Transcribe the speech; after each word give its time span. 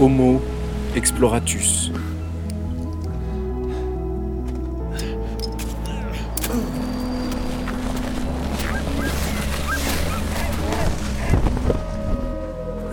Homo 0.00 0.40
exploratus. 0.94 1.90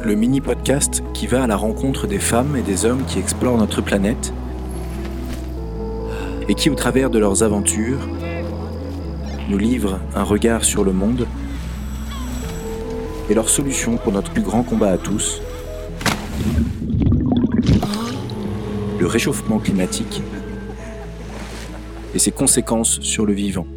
Le 0.03 0.15
mini-podcast 0.15 1.03
qui 1.13 1.27
va 1.27 1.43
à 1.43 1.47
la 1.47 1.55
rencontre 1.55 2.07
des 2.07 2.17
femmes 2.17 2.55
et 2.55 2.63
des 2.63 2.85
hommes 2.85 3.03
qui 3.05 3.19
explorent 3.19 3.59
notre 3.59 3.81
planète 3.81 4.33
et 6.49 6.55
qui, 6.55 6.71
au 6.71 6.75
travers 6.75 7.11
de 7.11 7.19
leurs 7.19 7.43
aventures, 7.43 7.99
nous 9.47 9.59
livrent 9.59 9.99
un 10.15 10.23
regard 10.23 10.63
sur 10.63 10.83
le 10.83 10.91
monde 10.91 11.27
et 13.29 13.35
leurs 13.35 13.49
solutions 13.49 13.97
pour 13.97 14.11
notre 14.11 14.31
plus 14.31 14.41
grand 14.41 14.63
combat 14.63 14.89
à 14.89 14.97
tous, 14.97 15.39
le 19.05 19.11
réchauffement 19.11 19.59
climatique 19.59 20.23
et 22.15 22.17
ses 22.17 22.31
conséquences 22.31 22.99
sur 23.01 23.27
le 23.27 23.33
vivant. 23.33 23.67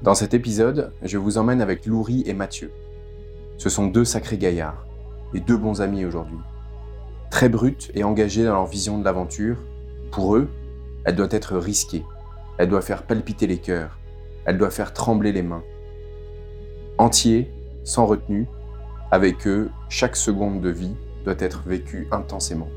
Dans 0.00 0.14
cet 0.14 0.32
épisode, 0.32 0.94
je 1.02 1.18
vous 1.18 1.36
emmène 1.36 1.60
avec 1.60 1.84
Loury 1.84 2.22
et 2.24 2.32
Mathieu. 2.32 2.72
Ce 3.58 3.68
sont 3.68 3.88
deux 3.88 4.06
sacrés 4.06 4.38
gaillards 4.38 4.86
et 5.34 5.40
deux 5.40 5.58
bons 5.58 5.82
amis 5.82 6.06
aujourd'hui. 6.06 6.38
Très 7.30 7.50
bruts 7.50 7.90
et 7.92 8.02
engagés 8.02 8.44
dans 8.44 8.54
leur 8.54 8.66
vision 8.66 8.96
de 8.98 9.04
l'aventure, 9.04 9.58
pour 10.10 10.36
eux, 10.36 10.48
elle 11.04 11.16
doit 11.16 11.28
être 11.32 11.58
risquée, 11.58 12.02
elle 12.56 12.70
doit 12.70 12.80
faire 12.80 13.02
palpiter 13.02 13.46
les 13.46 13.58
cœurs, 13.58 13.98
elle 14.46 14.56
doit 14.56 14.70
faire 14.70 14.94
trembler 14.94 15.32
les 15.32 15.42
mains. 15.42 15.64
Entiers, 16.96 17.52
sans 17.84 18.06
retenue, 18.06 18.46
avec 19.10 19.46
eux, 19.46 19.70
chaque 19.88 20.16
seconde 20.16 20.60
de 20.60 20.68
vie 20.68 20.94
doit 21.24 21.36
être 21.38 21.62
vécue 21.66 22.08
intensément. 22.10 22.68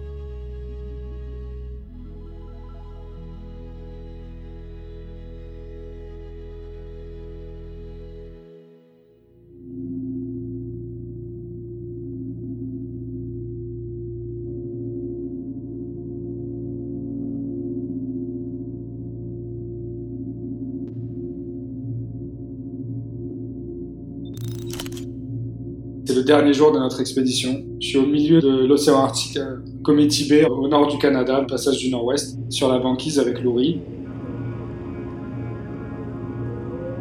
C'est 26.12 26.17
le 26.17 26.23
dernier 26.26 26.52
jour 26.52 26.73
de 26.73 26.78
notre 26.78 27.00
expédition. 27.00 27.64
Je 27.80 27.88
suis 27.88 27.98
au 27.98 28.06
milieu 28.06 28.42
de 28.42 28.66
l'océan 28.66 28.98
Arctique, 28.98 29.40
Cométí 29.81 30.28
Bay, 30.28 30.44
au 30.44 30.68
nord 30.68 30.88
du 30.88 30.98
Canada, 30.98 31.40
le 31.40 31.48
passage 31.48 31.78
du 31.78 31.90
nord-ouest, 31.90 32.38
sur 32.50 32.68
la 32.68 32.80
banquise 32.80 33.18
avec 33.18 33.42
Laurie. 33.42 33.80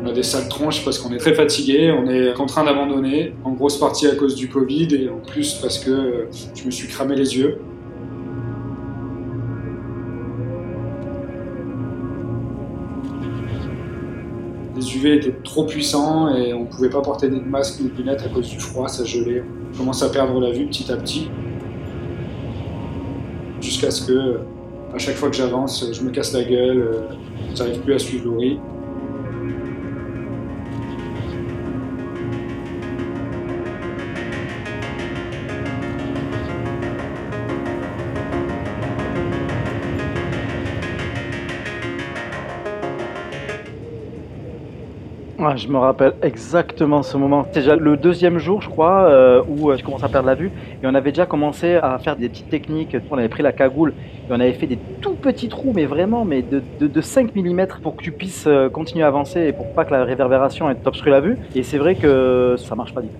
On 0.01 0.07
a 0.07 0.13
des 0.13 0.23
sales 0.23 0.49
tronches 0.49 0.85
parce 0.85 1.01
qu'on 1.01 1.13
est 1.13 1.19
très 1.19 1.35
fatigué, 1.35 1.91
on 1.91 2.09
est 2.09 2.39
en 2.39 2.47
train 2.47 2.63
d'abandonner, 2.63 3.35
en 3.43 3.51
grosse 3.51 3.81
partie 3.81 4.07
à 4.07 4.15
cause 4.15 4.37
du 4.37 4.49
Covid 4.49 4.95
et 4.95 5.09
en 5.09 5.19
plus 5.19 5.55
parce 5.55 5.81
que 5.81 6.29
je 6.55 6.65
me 6.65 6.71
suis 6.71 6.87
cramé 6.87 7.17
les 7.17 7.37
yeux. 7.37 7.59
UV 15.01 15.15
étaient 15.17 15.35
trop 15.43 15.65
puissants 15.65 16.35
et 16.35 16.53
on 16.53 16.67
pouvait 16.67 16.91
pas 16.91 17.01
porter 17.01 17.29
de 17.29 17.41
masque 17.41 17.81
ni 17.81 17.89
de 17.89 17.97
lunettes 17.97 18.23
à 18.23 18.29
cause 18.29 18.49
du 18.49 18.59
froid, 18.59 18.89
ça 18.89 19.05
gelait. 19.05 19.43
On 19.75 19.79
commence 19.79 20.03
à 20.03 20.11
perdre 20.11 20.39
la 20.41 20.51
vue 20.51 20.67
petit 20.67 20.91
à 20.93 20.97
petit. 20.97 21.31
Jusqu'à 23.61 23.91
ce 23.91 24.07
que, 24.07 24.41
à 24.95 24.99
chaque 24.99 25.17
fois 25.17 25.31
que 25.31 25.37
j'avance, 25.37 25.87
je 25.93 26.03
me 26.03 26.11
casse 26.11 26.33
la 26.33 26.45
gueule, 26.45 27.03
j'arrive 27.55 27.81
plus 27.81 27.95
à 27.95 27.99
suivre 27.99 28.27
Laurie. 28.27 28.59
Ouais, 45.51 45.57
je 45.57 45.69
me 45.69 45.79
rappelle 45.79 46.13
exactement 46.23 47.03
ce 47.03 47.17
moment. 47.17 47.45
C'est 47.53 47.61
déjà 47.61 47.75
le 47.75 47.97
deuxième 47.97 48.39
jour, 48.39 48.63
je 48.63 48.69
crois, 48.69 49.09
euh, 49.09 49.43
où 49.49 49.71
euh, 49.71 49.77
je 49.77 49.83
commence 49.83 50.05
à 50.05 50.09
perdre 50.09 50.29
la 50.29 50.37
vue. 50.37 50.53
Et 50.83 50.87
on 50.87 50.95
avait 50.95 51.11
déjà 51.11 51.27
commencé 51.27 51.75
à 51.75 51.99
faire 51.99 52.15
des 52.15 52.29
petites 52.29 52.51
techniques. 52.51 52.97
On 53.11 53.19
avait 53.19 53.29
pris 53.29 53.43
la 53.43 53.51
cagoule 53.53 53.93
et 54.29 54.33
on 54.33 54.39
avait 54.39 54.53
fait 54.53 54.69
des 54.69 54.79
tout 55.01 55.15
petits 55.15 55.49
trous, 55.49 55.73
mais 55.75 55.87
vraiment 55.87 56.25
mais 56.25 56.43
de, 56.43 56.63
de, 56.79 56.87
de 56.87 57.01
5 57.01 57.35
mm 57.35 57.67
pour 57.83 57.97
que 57.97 58.03
tu 58.03 58.13
puisses 58.13 58.45
euh, 58.47 58.69
continuer 58.69 59.03
à 59.03 59.09
avancer 59.09 59.41
et 59.41 59.53
pour 59.53 59.73
pas 59.73 59.85
que 59.85 59.93
la 59.93 60.05
réverbération 60.05 60.73
t'obstrue 60.85 61.11
la 61.11 61.21
vue. 61.21 61.37
Et 61.57 61.65
c'est 61.65 61.79
vrai 61.79 61.97
que 61.97 62.55
ça 62.57 62.77
marche 62.77 62.95
pas 62.95 63.01
du 63.01 63.09
tout. 63.09 63.15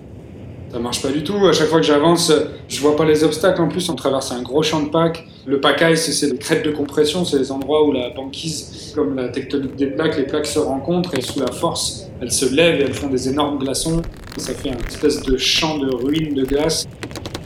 Ça 0.71 0.79
marche 0.79 1.01
pas 1.01 1.09
du 1.09 1.21
tout. 1.21 1.35
À 1.47 1.51
chaque 1.51 1.67
fois 1.67 1.81
que 1.81 1.85
j'avance, 1.85 2.31
je 2.69 2.79
vois 2.79 2.95
pas 2.95 3.03
les 3.03 3.25
obstacles. 3.25 3.61
En 3.61 3.67
plus, 3.67 3.89
on 3.89 3.95
traverse 3.95 4.31
un 4.31 4.41
gros 4.41 4.63
champ 4.63 4.81
de 4.81 4.87
Pâques. 4.87 5.27
Le 5.45 5.59
Pâques, 5.59 5.97
c'est 5.97 6.31
les 6.31 6.37
crêtes 6.37 6.63
de 6.63 6.71
compression. 6.71 7.25
C'est 7.25 7.39
les 7.39 7.51
endroits 7.51 7.85
où 7.85 7.91
la 7.91 8.09
banquise, 8.11 8.93
comme 8.95 9.17
la 9.17 9.27
tectonique 9.27 9.75
des 9.75 9.87
plaques, 9.87 10.15
les 10.15 10.23
plaques 10.23 10.45
se 10.45 10.59
rencontrent 10.59 11.13
et 11.13 11.19
sous 11.19 11.41
la 11.41 11.51
force, 11.51 12.10
elles 12.21 12.31
se 12.31 12.53
lèvent 12.53 12.79
et 12.79 12.83
elles 12.83 12.93
font 12.93 13.07
des 13.07 13.27
énormes 13.29 13.57
glaçons. 13.57 14.01
Ça 14.37 14.53
fait 14.53 14.69
une 14.69 14.85
espèce 14.87 15.21
de 15.23 15.37
champ 15.37 15.77
de 15.79 15.93
ruines 15.93 16.35
de 16.35 16.45
glace 16.45 16.87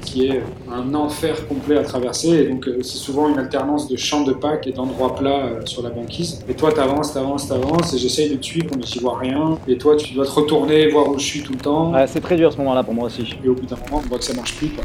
qui 0.02 0.28
est 0.28 0.42
un 0.72 0.94
enfer 0.94 1.48
complet 1.48 1.78
à 1.78 1.84
traverser. 1.84 2.30
Et 2.30 2.48
donc, 2.48 2.70
c'est 2.82 2.98
souvent 2.98 3.30
une 3.30 3.40
alternance 3.40 3.90
de 3.90 3.98
champs 3.98 4.24
de 4.24 4.34
Pâques 4.34 4.68
et 4.68 4.72
d'endroits 4.72 5.16
plats 5.16 5.66
sur 5.66 5.82
la 5.82 5.90
banquise. 5.90 6.44
Et 6.48 6.54
toi, 6.54 6.72
t'avances, 6.72 7.14
t'avances, 7.14 7.48
t'avances, 7.48 7.94
et 7.94 7.98
j'essaye 7.98 8.30
de 8.30 8.36
te 8.36 8.46
suivre, 8.46 8.70
mais 8.78 8.84
j'y 8.86 9.00
vois 9.00 9.18
rien. 9.18 9.58
Et 9.68 9.78
toi, 9.78 9.96
tu 9.96 10.14
dois 10.14 10.26
te 10.26 10.32
retourner, 10.32 10.90
voir 10.90 11.10
où 11.10 11.18
je 11.18 11.26
suis 11.26 11.42
tout 11.42 11.54
le 11.54 11.60
temps. 11.60 11.92
Ouais, 11.92 12.06
c'est 12.08 12.22
très 12.22 12.36
dur 12.36 12.50
à 12.50 12.52
ce 12.52 12.58
moment-là 12.58 12.84
pour 12.84 12.94
moi 12.94 13.06
aussi. 13.06 13.36
Et 13.44 13.50
au 13.50 13.56
bout 13.56 13.66
d'un 13.66 13.78
moment, 13.78 14.02
on 14.06 14.08
voit 14.08 14.20
que 14.20 14.26
ça 14.26 14.34
marche 14.34 14.56
plus. 14.56 14.70
Quoi. 14.70 14.84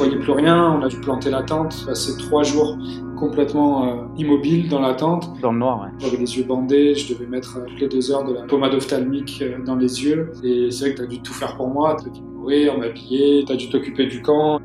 Je 0.00 0.06
voyais 0.06 0.18
plus 0.18 0.32
rien, 0.32 0.78
on 0.80 0.82
a 0.82 0.88
dû 0.88 0.98
planter 0.98 1.28
la 1.28 1.42
tente, 1.42 1.84
passer 1.84 2.16
trois 2.16 2.42
jours 2.42 2.78
complètement 3.18 3.86
euh, 3.86 4.04
immobile 4.16 4.66
dans 4.70 4.80
la 4.80 4.94
tente. 4.94 5.38
Dans 5.42 5.52
le 5.52 5.58
noir, 5.58 5.82
ouais. 5.82 5.90
J'avais 5.98 6.16
les 6.16 6.38
yeux 6.38 6.44
bandés, 6.44 6.94
je 6.94 7.12
devais 7.12 7.26
mettre 7.26 7.58
euh, 7.58 7.66
toutes 7.66 7.80
les 7.82 7.88
deux 7.88 8.10
heures 8.10 8.24
de 8.24 8.32
la 8.32 8.44
pommade 8.44 8.72
ophtalmique 8.72 9.42
euh, 9.42 9.62
dans 9.62 9.76
les 9.76 10.02
yeux. 10.02 10.32
Et 10.42 10.70
c'est 10.70 10.86
vrai 10.86 10.94
que 10.94 11.00
tu 11.00 11.02
as 11.02 11.06
dû 11.06 11.20
tout 11.20 11.34
faire 11.34 11.54
pour 11.54 11.68
moi, 11.68 11.98
tu 12.02 12.08
as 12.08 12.12
dû 12.12 12.22
nourrir, 12.22 12.78
m'habiller, 12.78 13.44
tu 13.44 13.52
as 13.52 13.56
dû 13.56 13.68
t'occuper 13.68 14.06
du 14.06 14.22
camp. 14.22 14.58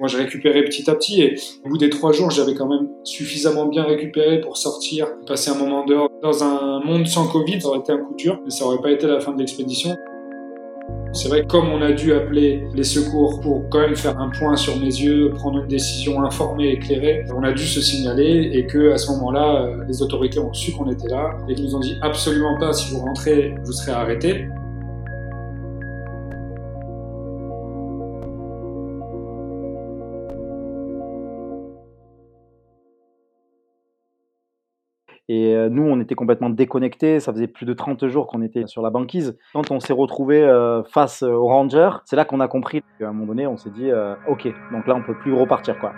Moi, 0.00 0.08
j'ai 0.08 0.16
récupéré 0.16 0.64
petit 0.64 0.88
à 0.88 0.94
petit 0.94 1.20
et 1.20 1.38
au 1.66 1.68
bout 1.68 1.76
des 1.76 1.90
trois 1.90 2.12
jours, 2.12 2.30
j'avais 2.30 2.54
quand 2.54 2.66
même 2.66 2.88
suffisamment 3.04 3.66
bien 3.66 3.84
récupéré 3.84 4.40
pour 4.40 4.56
sortir, 4.56 5.08
passer 5.26 5.50
un 5.50 5.58
moment 5.58 5.84
dehors. 5.84 6.08
Dans 6.22 6.42
un 6.42 6.80
monde 6.82 7.06
sans 7.06 7.30
Covid, 7.30 7.60
ça 7.60 7.68
aurait 7.68 7.80
été 7.80 7.92
un 7.92 7.98
coup 7.98 8.14
dur, 8.16 8.40
mais 8.42 8.50
ça 8.50 8.64
aurait 8.64 8.80
pas 8.80 8.90
été 8.90 9.06
la 9.06 9.20
fin 9.20 9.34
de 9.34 9.38
l'expédition. 9.38 9.94
C'est 11.12 11.28
vrai 11.28 11.42
que 11.42 11.46
comme 11.46 11.68
on 11.70 11.80
a 11.80 11.92
dû 11.92 12.12
appeler 12.12 12.68
les 12.74 12.84
secours 12.84 13.40
pour 13.40 13.68
quand 13.70 13.80
même 13.80 13.96
faire 13.96 14.18
un 14.18 14.28
point 14.28 14.54
sur 14.56 14.76
mes 14.76 14.84
yeux, 14.84 15.30
prendre 15.30 15.60
une 15.60 15.68
décision 15.68 16.22
informée, 16.22 16.68
éclairée, 16.72 17.24
on 17.34 17.42
a 17.42 17.52
dû 17.52 17.64
se 17.64 17.80
signaler 17.80 18.50
et 18.52 18.66
que 18.66 18.92
à 18.92 18.98
ce 18.98 19.10
moment-là, 19.12 19.70
les 19.88 20.02
autorités 20.02 20.38
ont 20.38 20.52
su 20.52 20.72
qu'on 20.72 20.90
était 20.90 21.08
là 21.08 21.30
et 21.48 21.54
qu'ils 21.54 21.64
nous 21.64 21.74
ont 21.74 21.80
dit 21.80 21.96
absolument 22.02 22.58
pas 22.58 22.74
si 22.74 22.92
vous 22.92 23.00
rentrez, 23.00 23.54
vous 23.64 23.72
serez 23.72 23.92
arrêté. 23.92 24.48
Et 35.28 35.56
nous, 35.70 35.82
on 35.82 36.00
était 36.00 36.14
complètement 36.14 36.50
déconnectés. 36.50 37.20
Ça 37.20 37.32
faisait 37.32 37.48
plus 37.48 37.66
de 37.66 37.72
30 37.72 38.06
jours 38.06 38.26
qu'on 38.26 38.42
était 38.42 38.66
sur 38.66 38.82
la 38.82 38.90
banquise. 38.90 39.36
Quand 39.52 39.70
on 39.70 39.80
s'est 39.80 39.92
retrouvé 39.92 40.42
euh, 40.42 40.82
face 40.84 41.22
aux 41.22 41.46
rangers, 41.46 41.90
c'est 42.04 42.16
là 42.16 42.24
qu'on 42.24 42.40
a 42.40 42.48
compris 42.48 42.82
qu'à 42.98 43.08
un 43.08 43.12
moment 43.12 43.26
donné, 43.26 43.46
on 43.46 43.56
s'est 43.56 43.70
dit 43.70 43.90
euh, 43.90 44.14
OK, 44.28 44.46
donc 44.72 44.86
là, 44.86 44.94
on 44.94 45.02
peut 45.02 45.16
plus 45.18 45.32
repartir. 45.32 45.78
quoi. 45.78 45.92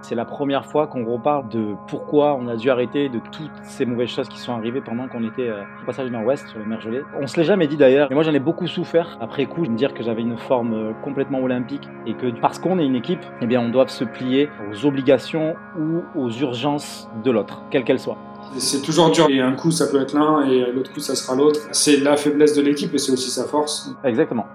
C'est 0.00 0.14
la 0.14 0.24
première 0.24 0.64
fois 0.64 0.86
qu'on 0.86 1.04
reparle 1.04 1.48
de 1.48 1.74
pourquoi 1.88 2.38
on 2.40 2.48
a 2.48 2.56
dû 2.56 2.70
arrêter, 2.70 3.08
de 3.08 3.20
toutes 3.32 3.50
ces 3.62 3.84
mauvaises 3.84 4.10
choses 4.10 4.28
qui 4.28 4.38
sont 4.38 4.52
arrivées 4.52 4.80
pendant 4.80 5.08
qu'on 5.08 5.24
était 5.24 5.48
euh, 5.48 5.62
au 5.82 5.86
passage 5.86 6.06
du 6.06 6.12
Nord-Ouest 6.12 6.46
sur 6.48 6.58
le 6.58 6.64
mer 6.64 6.80
gelée. 6.80 7.02
On 7.20 7.26
se 7.26 7.36
l'est 7.36 7.44
jamais 7.44 7.66
dit 7.66 7.76
d'ailleurs, 7.76 8.10
et 8.10 8.14
moi 8.14 8.22
j'en 8.22 8.32
ai 8.32 8.38
beaucoup 8.38 8.66
souffert 8.66 9.18
après 9.20 9.46
coup, 9.46 9.66
de 9.66 9.70
me 9.70 9.76
dire 9.76 9.94
que 9.94 10.02
j'avais 10.02 10.22
une 10.22 10.38
forme 10.38 10.74
euh, 10.74 10.92
complètement 11.02 11.40
olympique 11.40 11.88
et 12.06 12.14
que 12.14 12.28
parce 12.40 12.58
qu'on 12.58 12.78
est 12.78 12.86
une 12.86 12.96
équipe, 12.96 13.24
eh 13.40 13.46
bien 13.46 13.60
on 13.60 13.70
doit 13.70 13.88
se 13.88 14.04
plier 14.04 14.48
aux 14.70 14.86
obligations 14.86 15.56
ou 15.78 16.02
aux 16.14 16.30
urgences 16.30 17.08
de 17.24 17.30
l'autre, 17.30 17.62
quelle 17.70 17.84
qu'elle 17.84 18.00
soit. 18.00 18.18
C'est 18.56 18.82
toujours 18.82 19.10
dur, 19.10 19.26
et 19.28 19.40
un 19.40 19.52
coup 19.52 19.70
ça 19.70 19.88
peut 19.88 20.00
être 20.00 20.14
l'un 20.14 20.46
et 20.48 20.72
l'autre 20.72 20.92
coup 20.92 21.00
ça 21.00 21.14
sera 21.14 21.36
l'autre. 21.36 21.60
C'est 21.72 21.98
la 21.98 22.16
faiblesse 22.16 22.54
de 22.54 22.62
l'équipe 22.62 22.94
et 22.94 22.98
c'est 22.98 23.12
aussi 23.12 23.30
sa 23.30 23.44
force. 23.44 23.94
Exactement. 24.04 24.46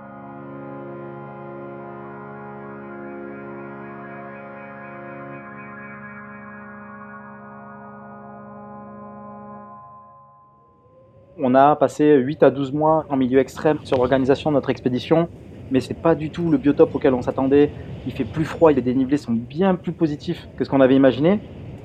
On 11.53 11.55
a 11.55 11.75
passé 11.75 12.15
8 12.15 12.41
à 12.41 12.49
12 12.49 12.71
mois 12.73 13.05
en 13.09 13.15
milieu 13.15 13.37
extrême 13.37 13.77
sur 13.83 13.97
l'organisation 13.97 14.49
de 14.49 14.55
notre 14.55 14.71
expédition, 14.71 15.29
mais 15.69 15.81
c'est 15.81 15.93
pas 15.93 16.15
du 16.15 16.31
tout 16.31 16.49
le 16.49 16.57
biotope 16.57 16.95
auquel 16.95 17.13
on 17.13 17.21
s'attendait. 17.21 17.69
Il 18.07 18.11
fait 18.11 18.23
plus 18.23 18.43
froid, 18.43 18.71
les 18.71 18.81
dénivelés 18.81 19.17
sont 19.17 19.33
bien 19.33 19.75
plus 19.75 19.91
positifs 19.91 20.47
que 20.57 20.65
ce 20.65 20.69
qu'on 20.71 20.81
avait 20.81 20.95
imaginé. 20.95 21.39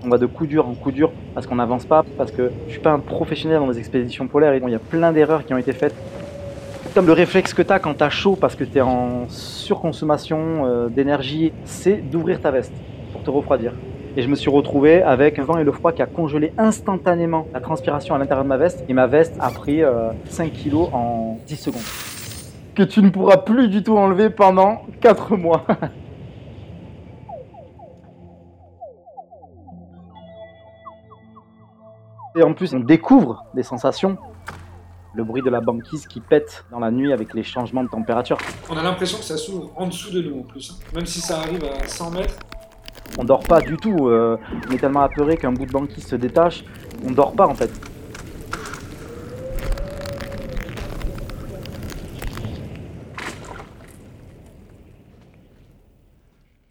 On 0.07 0.09
va 0.09 0.17
de 0.17 0.25
coup 0.25 0.47
dur 0.47 0.67
en 0.67 0.73
coup 0.73 0.91
dur 0.91 1.13
parce 1.35 1.47
qu'on 1.47 1.57
n'avance 1.57 1.85
pas, 1.85 2.03
parce 2.17 2.33
que 2.33 2.51
je 2.67 2.73
suis 2.73 2.81
pas 2.81 2.93
un 2.93 2.99
professionnel 2.99 3.59
dans 3.59 3.69
les 3.69 3.79
expéditions 3.79 4.27
polaires 4.27 4.55
et 4.55 4.63
il 4.65 4.71
y 4.71 4.75
a 4.75 4.79
plein 4.79 5.13
d'erreurs 5.13 5.45
qui 5.45 5.53
ont 5.53 5.59
été 5.59 5.73
faites. 5.73 5.95
Comme 6.95 7.07
le 7.07 7.13
réflexe 7.13 7.53
que 7.53 7.61
tu 7.61 7.71
as 7.71 7.79
quand 7.79 7.93
tu 7.93 8.05
as 8.05 8.09
chaud 8.09 8.39
parce 8.41 8.55
que 8.55 8.65
tu 8.65 8.79
es 8.79 8.81
en 8.81 9.29
surconsommation 9.29 10.65
euh, 10.65 10.89
d'énergie, 10.89 11.53
c'est 11.67 11.97
d'ouvrir 11.97 12.41
ta 12.41 12.51
veste 12.51 12.73
pour 13.13 13.23
te 13.23 13.29
refroidir. 13.29 13.75
Et 14.19 14.23
je 14.23 14.29
me 14.29 14.35
suis 14.35 14.51
retrouvé 14.51 15.01
avec 15.01 15.39
un 15.39 15.45
vent 15.45 15.59
et 15.59 15.65
le 15.65 15.71
froid 15.71 15.93
qui 15.93 16.03
a 16.03 16.07
congelé 16.07 16.53
instantanément 16.59 17.47
la 17.53 17.61
transpiration 17.61 18.17
à 18.17 18.19
l'intérieur 18.19 18.43
de 18.43 18.49
ma 18.49 18.57
veste. 18.57 18.85
Et 18.89 18.93
ma 18.93 19.07
veste 19.07 19.37
a 19.39 19.49
pris 19.49 19.83
5 20.29 20.45
euh, 20.45 20.51
kilos 20.53 20.89
en 20.93 21.39
10 21.47 21.57
secondes. 21.57 21.83
Que 22.75 22.83
tu 22.83 23.01
ne 23.01 23.11
pourras 23.11 23.37
plus 23.37 23.69
du 23.69 23.85
tout 23.85 23.97
enlever 23.97 24.29
pendant 24.29 24.83
4 25.01 25.37
mois. 25.37 25.65
et 32.37 32.43
en 32.43 32.55
plus, 32.55 32.75
on 32.75 32.81
découvre 32.81 33.45
des 33.55 33.63
sensations 33.63 34.19
le 35.15 35.23
bruit 35.23 35.43
de 35.43 35.51
la 35.51 35.61
banquise 35.61 36.09
qui 36.09 36.19
pète 36.21 36.65
dans 36.73 36.81
la 36.81 36.91
nuit 36.91 37.13
avec 37.13 37.35
les 37.35 37.45
changements 37.45 37.85
de 37.85 37.89
température. 37.89 38.37
On 38.69 38.77
a 38.77 38.83
l'impression 38.83 39.19
que 39.19 39.25
ça 39.25 39.37
s'ouvre 39.37 39.71
en 39.77 39.87
dessous 39.87 40.11
de 40.11 40.23
nous 40.23 40.41
en 40.41 40.43
plus. 40.43 40.73
Hein. 40.73 40.77
Même 40.93 41.07
si 41.07 41.21
ça 41.21 41.39
arrive 41.39 41.63
à 41.65 41.87
100 41.87 42.11
mètres, 42.11 42.35
on 43.17 43.25
dort 43.25 43.45
pas 43.45 43.61
du 43.61 43.77
tout. 43.77 44.09
Euh, 44.09 44.37
on 44.69 44.75
est 44.75 44.79
tellement 44.79 45.03
apeuré 45.03 45.37
qu'un 45.37 45.53
bout 45.53 45.67
de 45.67 45.73
banquise 45.73 46.07
se 46.07 46.17
détache. 46.17 46.65
On 47.07 47.11
dort 47.11 47.33
pas 47.33 47.47
en 47.47 47.55
fait. 47.55 47.71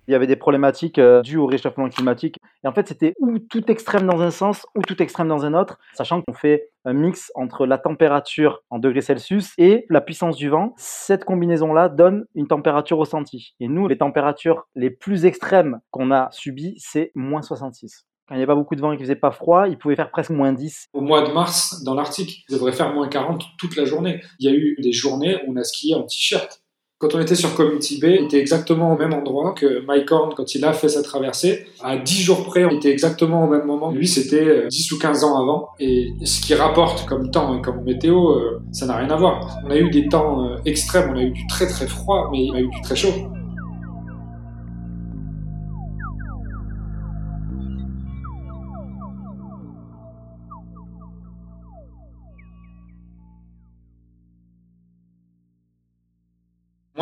Il 0.08 0.12
y 0.12 0.16
avait 0.16 0.28
des 0.28 0.36
problématiques 0.36 1.00
euh, 1.00 1.22
dues 1.22 1.38
au 1.38 1.46
réchauffement 1.46 1.90
climatique. 1.90 2.38
Et 2.64 2.68
en 2.68 2.74
fait, 2.74 2.88
c'était 2.88 3.14
ou 3.20 3.40
tout 3.40 3.70
extrême 3.70 4.08
dans 4.08 4.22
un 4.22 4.32
sens 4.32 4.66
ou 4.76 4.82
tout 4.82 5.02
extrême 5.02 5.28
dans 5.28 5.46
un 5.46 5.54
autre, 5.54 5.80
sachant 5.94 6.22
qu'on 6.22 6.34
fait 6.34 6.70
un 6.86 6.94
mix 6.94 7.32
entre 7.36 7.66
la 7.66 7.78
température 7.78 8.64
en 8.70 8.80
degrés 8.80 9.02
Celsius 9.02 9.54
et 9.58 9.86
la 9.90 10.02
puissance 10.02 10.38
du 10.38 10.50
vent. 10.50 10.74
Cette 10.78 11.26
combinaison-là 11.26 11.90
donne 11.90 12.26
une 12.36 12.48
température 12.48 12.98
ressentie. 12.98 13.56
Et 13.60 13.68
nous, 13.68 13.88
les 13.88 13.98
températures 13.98 14.68
les 14.76 14.90
plus 14.90 15.26
extrêmes 15.26 15.80
qu'on 15.92 16.12
a 16.12 16.30
subies, 16.32 16.76
c'est 16.78 17.12
moins 17.14 17.42
66. 17.42 18.06
Quand 18.28 18.36
il 18.36 18.40
n'y 18.40 18.44
avait 18.44 18.52
pas 18.52 18.56
beaucoup 18.56 18.76
de 18.76 18.82
vent 18.82 18.92
et 18.92 18.98
qu'il 18.98 19.06
faisait 19.06 19.16
pas 19.16 19.32
froid, 19.32 19.70
il 19.70 19.78
pouvait 19.78 19.96
faire 19.96 20.12
presque 20.12 20.32
moins 20.32 20.52
10. 20.52 20.90
Au 20.92 21.00
mois 21.00 21.26
de 21.26 21.32
mars, 21.32 21.82
dans 21.84 21.94
l'Arctique, 21.94 22.44
il 22.50 22.56
devrait 22.56 22.74
faire 22.74 22.94
moins 22.94 23.08
40 23.08 23.42
toute 23.58 23.78
la 23.78 23.86
journée. 23.86 24.22
Il 24.40 24.50
y 24.50 24.54
a 24.54 24.56
eu 24.56 24.76
des 24.80 24.92
journées 24.92 25.38
où 25.46 25.54
on 25.54 25.56
a 25.56 25.64
skié 25.64 25.96
en 25.96 26.04
t-shirt. 26.04 26.62
Quand 27.00 27.14
on 27.14 27.20
était 27.20 27.36
sur 27.36 27.54
Community 27.54 28.00
Bay, 28.00 28.18
on 28.20 28.26
était 28.26 28.40
exactement 28.40 28.92
au 28.92 28.98
même 28.98 29.14
endroit 29.14 29.54
que 29.54 29.86
Mike 29.86 30.12
Horn 30.12 30.34
quand 30.36 30.56
il 30.56 30.66
a 30.66 30.74
fait 30.74 30.90
sa 30.90 31.04
traversée. 31.04 31.68
À 31.84 31.96
10 31.96 32.24
jours 32.24 32.44
près, 32.44 32.66
on 32.66 32.72
était 32.72 32.90
exactement 32.90 33.44
au 33.44 33.48
même 33.48 33.68
moment. 33.68 33.92
Lui, 33.92 34.08
c'était 34.08 34.68
10 34.68 34.92
euh, 34.92 34.96
ou 34.96 35.00
15 35.00 35.24
ans 35.24 35.40
avant. 35.40 35.70
Et 35.80 36.10
ce 36.26 36.42
qui 36.42 36.56
rapporte 36.56 37.06
comme 37.06 37.30
temps 37.30 37.56
et 37.56 37.62
comme 37.62 37.84
météo, 37.84 38.32
euh, 38.32 38.64
ça 38.72 38.88
n'a 38.88 38.96
rien 38.96 39.12
à 39.12 39.16
voir. 39.16 39.60
On 39.64 39.70
a 39.70 39.78
eu 39.78 39.92
des 39.92 40.08
temps 40.08 40.44
euh, 40.44 40.56
extrêmes, 40.66 41.12
on 41.14 41.18
a 41.18 41.22
eu 41.22 41.30
du 41.30 41.46
très 41.46 41.68
très 41.68 41.86
froid, 41.86 42.30
mais 42.32 42.46
il 42.46 42.56
a 42.56 42.62
eu 42.62 42.68
du 42.68 42.82
très 42.82 42.96
chaud. 42.96 43.14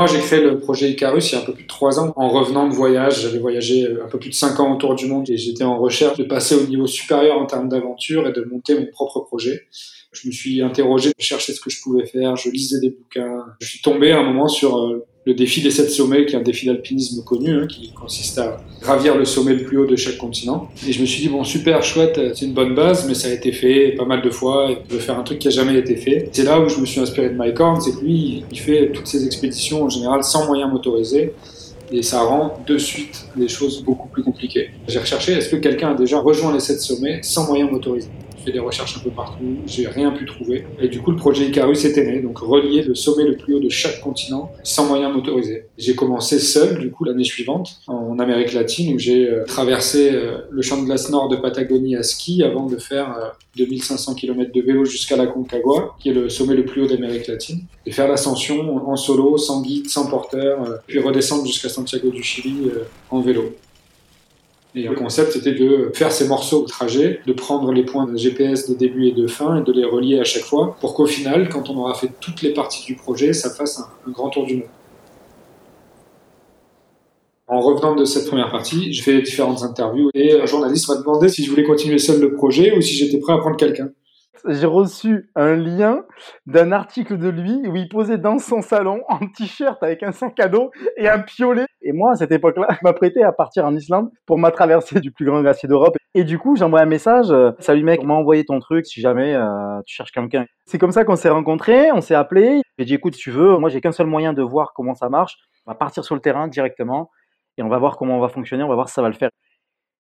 Moi, 0.06 0.14
j'ai 0.14 0.22
créé 0.22 0.40
le 0.40 0.60
projet 0.60 0.92
Icarus 0.92 1.32
il 1.32 1.34
y 1.34 1.38
a 1.40 1.42
un 1.42 1.46
peu 1.46 1.54
plus 1.54 1.64
de 1.64 1.68
trois 1.68 2.00
ans. 2.00 2.14
En 2.16 2.30
revenant 2.30 2.68
de 2.68 2.76
voyage, 2.76 3.22
j'avais 3.22 3.40
voyagé 3.40 3.88
un 3.88 4.08
peu 4.08 4.20
plus 4.20 4.30
de 4.30 4.36
cinq 4.36 4.60
ans 4.60 4.72
autour 4.72 4.94
du 4.94 5.08
monde 5.08 5.28
et 5.32 5.36
j'étais 5.36 5.64
en 5.64 5.80
recherche 5.80 6.16
de 6.16 6.26
passer 6.26 6.54
au 6.54 6.68
niveau 6.68 6.86
supérieur 6.86 7.40
en 7.40 7.48
termes 7.48 7.70
d'aventure 7.70 8.28
et 8.28 8.32
de 8.32 8.44
monter 8.44 8.78
mon 8.78 8.86
propre 8.86 9.22
projet. 9.22 9.64
Je 10.16 10.28
me 10.28 10.32
suis 10.32 10.62
interrogé, 10.62 11.12
je 11.18 11.26
cherchais 11.26 11.54
ce 11.54 11.60
que 11.60 11.70
je 11.70 11.82
pouvais 11.82 12.06
faire, 12.06 12.36
je 12.38 12.50
lisais 12.50 12.80
des 12.80 12.92
bouquins. 12.92 13.44
Je 13.60 13.68
suis 13.68 13.82
tombé 13.82 14.12
à 14.12 14.20
un 14.20 14.24
moment 14.24 14.48
sur 14.48 14.78
euh, 14.78 15.06
le 15.26 15.34
défi 15.34 15.62
des 15.62 15.72
sept 15.72 15.90
sommets, 15.90 16.26
qui 16.26 16.36
est 16.36 16.38
un 16.38 16.42
défi 16.42 16.68
d'alpinisme 16.68 17.22
connu, 17.24 17.52
hein, 17.52 17.68
qui 17.68 17.92
consiste 17.92 18.38
à 18.38 18.58
gravir 18.82 19.18
le 19.18 19.26
sommet 19.26 19.56
le 19.56 19.64
plus 19.64 19.78
haut 19.78 19.86
de 19.86 19.96
chaque 19.98 20.18
continent. 20.18 20.70
Et 20.88 20.94
je 20.94 21.02
me 21.02 21.06
suis 21.06 21.22
dit, 21.22 21.28
bon, 21.28 21.44
super, 21.44 21.84
chouette, 21.84 22.20
c'est 22.34 22.46
une 22.46 22.54
bonne 22.54 22.76
base, 22.76 23.06
mais 23.08 23.14
ça 23.14 23.28
a 23.28 23.32
été 23.32 23.52
fait 23.52 23.94
pas 23.98 24.06
mal 24.06 24.22
de 24.22 24.30
fois, 24.30 24.72
et 24.72 24.78
je 24.88 24.94
veux 24.94 25.02
faire 25.02 25.20
un 25.20 25.24
truc 25.24 25.40
qui 25.40 25.50
a 25.50 25.52
jamais 25.52 25.78
été 25.78 25.98
fait. 25.98 26.30
C'est 26.32 26.44
là 26.44 26.62
où 26.62 26.70
je 26.70 26.80
me 26.80 26.86
suis 26.86 27.02
inspiré 27.02 27.30
de 27.30 27.36
Mike 27.36 27.60
Horn, 27.60 27.82
c'est 27.82 27.92
que 27.92 28.06
lui, 28.06 28.44
il 28.50 28.60
fait 28.60 28.92
toutes 28.94 29.08
ses 29.08 29.26
expéditions 29.26 29.84
en 29.84 29.90
général 29.90 30.24
sans 30.24 30.46
moyens 30.48 30.72
motorisés. 30.72 31.34
Et 31.92 32.02
ça 32.02 32.24
rend 32.24 32.64
de 32.66 32.80
suite 32.80 33.28
les 33.38 33.48
choses 33.48 33.84
beaucoup 33.84 34.08
plus 34.08 34.24
compliquées. 34.24 34.72
J'ai 34.88 34.98
recherché, 34.98 35.34
est-ce 35.34 35.50
que 35.50 35.58
quelqu'un 35.58 35.92
a 35.92 35.94
déjà 35.94 36.20
rejoint 36.20 36.52
les 36.52 36.60
sept 36.60 36.80
sommets 36.80 37.20
sans 37.22 37.46
moyens 37.48 37.70
motorisés? 37.72 38.10
Fait 38.46 38.52
des 38.52 38.60
recherches 38.60 38.98
un 38.98 39.00
peu 39.02 39.10
partout, 39.10 39.58
j'ai 39.66 39.88
rien 39.88 40.12
pu 40.12 40.26
trouver. 40.26 40.66
Et 40.80 40.88
du 40.88 41.02
coup, 41.02 41.12
le 41.12 41.18
projet 41.18 41.46
Icarus 41.46 41.84
était 41.84 42.06
né, 42.06 42.22
donc 42.22 42.38
relier 42.38 42.84
le 42.84 42.96
sommet 42.96 43.24
le 43.24 43.36
plus 43.36 43.56
haut 43.56 43.60
de 43.60 43.70
chaque 43.70 44.00
continent 44.02 44.52
sans 44.64 44.86
moyens 44.86 45.14
motorisés. 45.14 45.66
J'ai 45.78 45.96
commencé 45.96 46.40
seul, 46.40 46.80
du 46.80 46.92
coup, 46.92 47.04
l'année 47.04 47.24
suivante, 47.24 47.80
en 47.88 48.20
Amérique 48.20 48.54
latine, 48.54 48.96
où 48.96 49.00
j'ai 49.00 49.28
euh, 49.28 49.44
traversé 49.46 50.12
euh, 50.14 50.38
le 50.50 50.62
champ 50.62 50.80
de 50.80 50.86
glace 50.86 51.10
nord 51.10 51.30
de 51.30 51.36
Patagonie 51.36 51.96
à 51.96 52.04
ski 52.04 52.44
avant 52.44 52.68
de 52.68 52.78
faire 52.78 53.34
2500 53.58 54.12
euh, 54.12 54.16
km 54.16 54.52
de 54.54 54.62
vélo 54.62 54.86
jusqu'à 54.86 55.18
la 55.18 55.28
Concagua, 55.28 55.96
qui 56.00 56.10
est 56.10 56.14
le 56.14 56.30
sommet 56.30 56.56
le 56.56 56.66
plus 56.66 56.84
haut 56.84 56.88
d'Amérique 56.88 57.28
latine, 57.28 57.62
et 57.86 57.92
faire 57.92 58.08
l'ascension 58.08 58.88
en 58.88 58.96
solo, 58.96 59.38
sans 59.38 59.62
guide, 59.62 59.90
sans 59.90 60.08
porteur, 60.08 60.80
puis 60.88 61.00
redescendre 61.00 61.46
jusqu'à 61.46 61.70
Santiago 61.70 62.10
du 62.10 62.24
Chili 62.24 62.70
en 63.10 63.22
vélo. 63.22 63.56
Et 64.78 64.84
le 64.84 64.94
concept, 64.94 65.32
c'était 65.32 65.54
de 65.54 65.90
faire 65.94 66.12
ces 66.12 66.28
morceaux 66.28 66.64
au 66.64 66.66
trajet, 66.66 67.22
de 67.26 67.32
prendre 67.32 67.72
les 67.72 67.84
points 67.84 68.06
de 68.06 68.18
GPS 68.18 68.70
de 68.70 68.76
début 68.76 69.08
et 69.08 69.14
de 69.14 69.26
fin 69.26 69.62
et 69.62 69.64
de 69.64 69.72
les 69.72 69.86
relier 69.86 70.20
à 70.20 70.26
chaque 70.26 70.44
fois 70.44 70.76
pour 70.82 70.94
qu'au 70.94 71.06
final, 71.06 71.48
quand 71.48 71.70
on 71.70 71.78
aura 71.78 71.94
fait 71.94 72.10
toutes 72.20 72.42
les 72.42 72.54
parties 72.54 72.86
du 72.86 72.96
projet, 72.96 73.32
ça 73.32 73.50
fasse 73.50 73.80
un, 73.80 74.12
grand 74.12 74.30
tour 74.30 74.46
du 74.46 74.56
monde. 74.58 74.68
En 77.48 77.62
revenant 77.62 77.96
de 77.96 78.04
cette 78.04 78.28
première 78.28 78.52
partie, 78.52 78.92
je 78.92 79.02
fais 79.02 79.22
différentes 79.22 79.64
interviews 79.64 80.10
et 80.14 80.42
un 80.42 80.46
journaliste 80.46 80.90
m'a 80.90 80.98
demandé 80.98 81.30
si 81.30 81.46
je 81.46 81.50
voulais 81.50 81.64
continuer 81.64 81.98
seul 81.98 82.20
le 82.20 82.34
projet 82.34 82.76
ou 82.76 82.82
si 82.82 82.96
j'étais 82.96 83.20
prêt 83.20 83.32
à 83.32 83.38
prendre 83.38 83.56
quelqu'un 83.56 83.92
j'ai 84.48 84.66
reçu 84.66 85.30
un 85.36 85.56
lien 85.56 86.04
d'un 86.46 86.72
article 86.72 87.18
de 87.18 87.30
lui 87.30 87.62
où 87.68 87.76
il 87.76 87.90
posait 87.90 88.18
dans 88.18 88.40
son 88.40 88.62
salon 88.62 89.02
en 89.08 89.20
t-shirt 89.28 89.82
avec 89.82 90.04
un 90.04 90.12
sac 90.12 90.40
à 90.40 90.48
dos 90.48 90.72
et 90.98 91.10
un 91.10 91.20
piolet. 91.20 91.66
Et 91.82 91.92
moi, 91.92 92.12
à 92.12 92.16
cette 92.16 92.32
époque-là, 92.32 92.68
je 92.72 92.78
m'apprêtais 92.84 93.24
à 93.24 93.32
partir 93.32 93.66
en 93.66 93.76
Islande 93.76 94.10
pour 94.26 94.38
ma 94.38 94.52
traversée 94.52 95.00
du 95.00 95.12
plus 95.12 95.26
grand 95.26 95.42
glacier 95.42 95.68
d'Europe. 95.70 95.98
Et 96.14 96.24
du 96.24 96.40
coup, 96.40 96.56
j'envoie 96.56 96.82
un 96.82 96.86
message 96.86 97.32
euh, 97.32 97.52
Salut 97.60 97.84
mec, 97.84 98.04
m'a 98.04 98.14
envoyé 98.14 98.46
ton 98.46 98.60
truc 98.60 98.86
si 98.86 99.02
jamais 99.02 99.34
euh, 99.36 99.82
tu 99.86 99.96
cherches 99.96 100.12
quelqu'un? 100.12 100.46
C'est 100.66 100.78
comme 100.78 100.92
ça 100.92 101.04
qu'on 101.04 101.16
s'est 101.16 101.30
rencontrés, 101.30 101.92
on 101.92 102.02
s'est 102.02 102.16
appelés. 102.16 102.62
J'ai 102.78 102.86
dit 102.86 102.94
Écoute, 102.94 103.16
si 103.16 103.22
tu 103.22 103.32
veux, 103.32 103.58
moi 103.58 103.70
j'ai 103.70 103.82
qu'un 103.82 103.92
seul 103.92 104.08
moyen 104.08 104.34
de 104.34 104.42
voir 104.42 104.74
comment 104.74 104.96
ça 104.96 105.10
marche. 105.10 105.36
On 105.66 105.72
va 105.72 105.76
partir 105.76 106.04
sur 106.04 106.16
le 106.16 106.22
terrain 106.22 106.48
directement 106.48 107.10
et 107.58 107.64
on 107.64 107.70
va 107.70 107.78
voir 107.78 107.98
comment 107.98 108.18
on 108.18 108.20
va 108.20 108.30
fonctionner, 108.30 108.64
on 108.64 108.68
va 108.68 108.76
voir 108.76 108.90
si 108.90 108.94
ça 108.94 109.02
va 109.02 109.08
le 109.08 109.14
faire. 109.14 109.30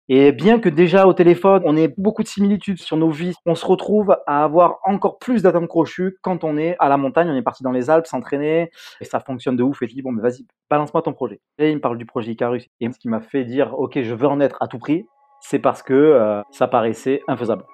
Et 0.07 0.31
bien 0.31 0.59
que 0.59 0.69
déjà 0.69 1.07
au 1.07 1.13
téléphone, 1.13 1.63
on 1.65 1.75
ait 1.75 1.93
beaucoup 1.97 2.21
de 2.21 2.27
similitudes 2.27 2.79
sur 2.79 2.95
nos 2.95 3.09
vies, 3.09 3.33
on 3.45 3.55
se 3.55 3.65
retrouve 3.65 4.17
à 4.27 4.43
avoir 4.43 4.77
encore 4.83 5.17
plus 5.17 5.41
d'atomes 5.41 5.67
crochus 5.67 6.17
quand 6.21 6.43
on 6.43 6.57
est 6.57 6.75
à 6.79 6.89
la 6.89 6.97
montagne, 6.97 7.27
on 7.29 7.35
est 7.35 7.41
parti 7.41 7.63
dans 7.63 7.71
les 7.71 7.89
Alpes 7.89 8.05
s'entraîner, 8.05 8.69
et 9.01 9.05
ça 9.05 9.19
fonctionne 9.19 9.55
de 9.55 9.63
ouf, 9.63 9.81
et 9.81 9.87
je 9.87 9.95
dis, 9.95 10.03
bon, 10.03 10.11
mais 10.11 10.21
vas-y, 10.21 10.45
balance-moi 10.69 11.01
ton 11.01 11.13
projet. 11.13 11.41
Et 11.57 11.71
il 11.71 11.77
me 11.77 11.81
parle 11.81 11.97
du 11.97 12.05
projet 12.05 12.31
Icarus. 12.31 12.67
Et 12.79 12.91
ce 12.91 12.99
qui 12.99 13.09
m'a 13.09 13.21
fait 13.21 13.45
dire, 13.45 13.73
ok, 13.79 13.99
je 14.01 14.13
veux 14.13 14.27
en 14.27 14.39
être 14.39 14.57
à 14.61 14.67
tout 14.67 14.79
prix, 14.79 15.05
c'est 15.41 15.59
parce 15.59 15.81
que 15.81 15.93
euh, 15.93 16.41
ça 16.51 16.67
paraissait 16.67 17.21
infaisable. 17.27 17.65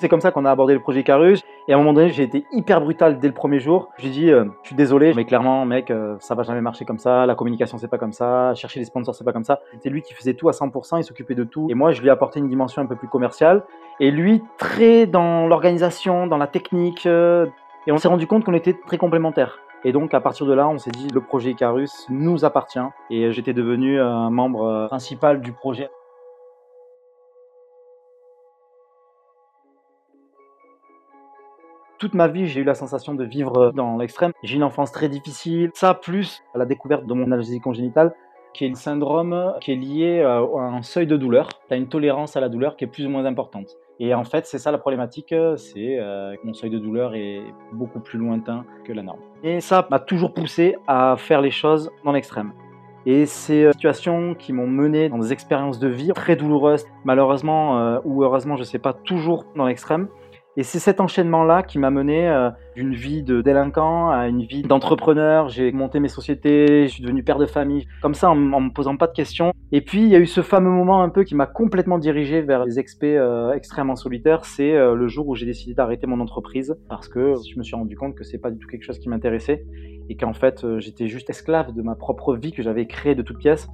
C'est 0.00 0.08
comme 0.08 0.22
ça 0.22 0.30
qu'on 0.30 0.46
a 0.46 0.50
abordé 0.50 0.72
le 0.72 0.80
projet 0.80 1.02
Carus. 1.02 1.42
Et 1.68 1.74
à 1.74 1.76
un 1.76 1.78
moment 1.78 1.92
donné, 1.92 2.08
j'ai 2.08 2.22
été 2.22 2.46
hyper 2.52 2.80
brutal 2.80 3.18
dès 3.18 3.28
le 3.28 3.34
premier 3.34 3.60
jour. 3.60 3.90
J'ai 3.98 4.08
dit, 4.08 4.30
euh, 4.30 4.46
je 4.62 4.68
suis 4.68 4.74
désolé, 4.74 5.12
mais 5.12 5.26
clairement, 5.26 5.66
mec, 5.66 5.90
euh, 5.90 6.16
ça 6.20 6.34
va 6.34 6.42
jamais 6.42 6.62
marcher 6.62 6.86
comme 6.86 6.98
ça. 6.98 7.26
La 7.26 7.34
communication, 7.34 7.76
c'est 7.76 7.86
pas 7.86 7.98
comme 7.98 8.14
ça. 8.14 8.54
Chercher 8.54 8.80
des 8.80 8.86
sponsors, 8.86 9.14
c'est 9.14 9.24
pas 9.24 9.34
comme 9.34 9.44
ça. 9.44 9.60
C'était 9.72 9.90
lui 9.90 10.00
qui 10.00 10.14
faisait 10.14 10.32
tout 10.32 10.48
à 10.48 10.52
100%, 10.52 10.96
il 10.96 11.04
s'occupait 11.04 11.34
de 11.34 11.44
tout. 11.44 11.66
Et 11.68 11.74
moi, 11.74 11.90
je 11.90 12.00
lui 12.00 12.08
ai 12.08 12.10
apporté 12.10 12.40
une 12.40 12.48
dimension 12.48 12.80
un 12.80 12.86
peu 12.86 12.96
plus 12.96 13.08
commerciale. 13.08 13.62
Et 14.00 14.10
lui, 14.10 14.42
très 14.56 15.04
dans 15.04 15.46
l'organisation, 15.46 16.26
dans 16.26 16.38
la 16.38 16.46
technique. 16.46 17.04
Euh, 17.04 17.44
et 17.86 17.92
on 17.92 17.98
s'est 17.98 18.08
rendu 18.08 18.26
compte 18.26 18.44
qu'on 18.44 18.54
était 18.54 18.78
très 18.86 18.96
complémentaires. 18.96 19.58
Et 19.84 19.92
donc, 19.92 20.14
à 20.14 20.20
partir 20.22 20.46
de 20.46 20.54
là, 20.54 20.66
on 20.66 20.78
s'est 20.78 20.92
dit, 20.92 21.08
le 21.12 21.20
projet 21.20 21.50
Icarus 21.50 22.06
nous 22.08 22.46
appartient. 22.46 22.78
Et 23.10 23.32
j'étais 23.32 23.52
devenu 23.52 24.00
un 24.00 24.30
membre 24.30 24.86
principal 24.88 25.42
du 25.42 25.52
projet. 25.52 25.90
Toute 32.00 32.14
ma 32.14 32.28
vie, 32.28 32.46
j'ai 32.46 32.62
eu 32.62 32.64
la 32.64 32.74
sensation 32.74 33.14
de 33.14 33.24
vivre 33.24 33.72
dans 33.72 33.98
l'extrême. 33.98 34.32
J'ai 34.42 34.56
une 34.56 34.64
enfance 34.64 34.90
très 34.90 35.08
difficile. 35.08 35.70
Ça, 35.74 35.92
plus 35.92 36.42
la 36.54 36.64
découverte 36.64 37.06
de 37.06 37.12
mon 37.12 37.26
analgésie 37.26 37.60
congénitale, 37.60 38.14
qui 38.54 38.64
est 38.64 38.70
un 38.70 38.74
syndrome 38.74 39.54
qui 39.60 39.72
est 39.72 39.76
lié 39.76 40.22
à 40.22 40.38
un 40.38 40.82
seuil 40.82 41.06
de 41.06 41.16
douleur. 41.16 41.48
Tu 41.68 41.74
as 41.74 41.76
une 41.76 41.88
tolérance 41.88 42.36
à 42.36 42.40
la 42.40 42.48
douleur 42.48 42.76
qui 42.76 42.84
est 42.84 42.88
plus 42.88 43.06
ou 43.06 43.10
moins 43.10 43.26
importante. 43.26 43.76
Et 44.00 44.14
en 44.14 44.24
fait, 44.24 44.46
c'est 44.46 44.58
ça 44.58 44.72
la 44.72 44.78
problématique, 44.78 45.34
c'est 45.56 45.98
euh, 45.98 46.34
que 46.36 46.46
mon 46.46 46.54
seuil 46.54 46.70
de 46.70 46.78
douleur 46.78 47.14
est 47.14 47.42
beaucoup 47.72 48.00
plus 48.00 48.18
lointain 48.18 48.64
que 48.84 48.94
la 48.94 49.02
norme. 49.02 49.20
Et 49.44 49.60
ça 49.60 49.86
m'a 49.90 49.98
toujours 49.98 50.32
poussé 50.32 50.76
à 50.86 51.16
faire 51.18 51.42
les 51.42 51.50
choses 51.50 51.90
dans 52.02 52.12
l'extrême. 52.12 52.52
Et 53.04 53.20
des 53.20 53.26
situations 53.26 54.34
qui 54.34 54.54
m'ont 54.54 54.66
mené 54.66 55.10
dans 55.10 55.18
des 55.18 55.34
expériences 55.34 55.78
de 55.78 55.88
vie 55.88 56.12
très 56.14 56.34
douloureuses, 56.34 56.86
malheureusement 57.04 57.78
euh, 57.78 57.98
ou 58.04 58.24
heureusement, 58.24 58.56
je 58.56 58.62
ne 58.62 58.66
sais 58.66 58.78
pas, 58.78 58.94
toujours 58.94 59.44
dans 59.54 59.66
l'extrême. 59.66 60.08
Et 60.56 60.64
c'est 60.64 60.80
cet 60.80 61.00
enchaînement-là 61.00 61.62
qui 61.62 61.78
m'a 61.78 61.90
mené 61.90 62.28
euh, 62.28 62.50
d'une 62.74 62.92
vie 62.92 63.22
de 63.22 63.40
délinquant 63.40 64.10
à 64.10 64.26
une 64.26 64.42
vie 64.42 64.62
d'entrepreneur. 64.62 65.48
J'ai 65.48 65.70
monté 65.70 66.00
mes 66.00 66.08
sociétés, 66.08 66.88
je 66.88 66.92
suis 66.92 67.02
devenu 67.04 67.22
père 67.22 67.38
de 67.38 67.46
famille, 67.46 67.86
comme 68.02 68.14
ça 68.14 68.30
en, 68.30 68.34
ne 68.34 68.66
me 68.66 68.72
posant 68.72 68.96
pas 68.96 69.06
de 69.06 69.12
questions. 69.12 69.52
Et 69.70 69.80
puis 69.80 70.02
il 70.02 70.08
y 70.08 70.16
a 70.16 70.18
eu 70.18 70.26
ce 70.26 70.42
fameux 70.42 70.70
moment 70.70 71.02
un 71.02 71.08
peu 71.08 71.22
qui 71.22 71.36
m'a 71.36 71.46
complètement 71.46 71.98
dirigé 71.98 72.42
vers 72.42 72.64
les 72.64 72.80
expés 72.80 73.16
euh, 73.16 73.52
extrêmement 73.52 73.94
solitaires. 73.94 74.44
C'est 74.44 74.74
euh, 74.74 74.96
le 74.96 75.06
jour 75.06 75.28
où 75.28 75.36
j'ai 75.36 75.46
décidé 75.46 75.72
d'arrêter 75.72 76.08
mon 76.08 76.18
entreprise 76.18 76.76
parce 76.88 77.06
que 77.06 77.34
je 77.48 77.56
me 77.56 77.62
suis 77.62 77.76
rendu 77.76 77.96
compte 77.96 78.16
que 78.16 78.24
c'est 78.24 78.38
pas 78.38 78.50
du 78.50 78.58
tout 78.58 78.66
quelque 78.66 78.84
chose 78.84 78.98
qui 78.98 79.08
m'intéressait 79.08 79.64
et 80.08 80.16
qu'en 80.16 80.32
fait 80.32 80.66
j'étais 80.78 81.06
juste 81.06 81.30
esclave 81.30 81.72
de 81.72 81.82
ma 81.82 81.94
propre 81.94 82.34
vie 82.34 82.50
que 82.50 82.64
j'avais 82.64 82.86
créée 82.86 83.14
de 83.14 83.22
toutes 83.22 83.38
pièces. 83.38 83.68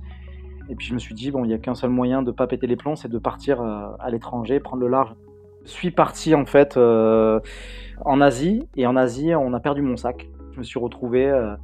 Et 0.69 0.75
puis 0.75 0.87
je 0.87 0.93
me 0.93 0.99
suis 0.99 1.15
dit 1.15 1.31
bon, 1.31 1.47
il 1.47 1.51
y 1.51 1.55
a 1.55 1.59
qu'un 1.59 1.75
seul 1.75 1.89
moyen 1.89 2.21
de 2.21 2.33
pas 2.33 2.47
péter 2.47 2.67
les 2.67 2.77
plombs, 2.77 2.97
c'est 2.97 3.11
de 3.11 3.19
partir 3.19 3.63
à 3.63 4.11
l'étranger, 4.11 4.61
prendre 4.61 4.83
le 4.83 4.89
large. 4.89 5.15
Je 5.67 5.73
suis 5.73 5.91
parti 5.91 6.35
en 6.35 6.47
fait 6.47 6.77
euh, 6.77 7.41
en 8.05 8.21
Asie 8.21 8.69
et 8.77 8.87
en 8.87 8.95
Asie 8.95 9.35
on 9.35 9.53
a 9.53 9.59
perdu 9.59 9.83
mon 9.83 9.97
sac. 9.97 10.29
Je 10.53 10.59
me 10.59 10.63
suis 10.63 10.79
retrouvé 10.79 11.27
euh, 11.27 11.57